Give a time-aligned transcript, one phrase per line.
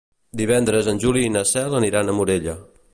[0.41, 2.61] Divendres en Juli i na Cel aniran a Morella.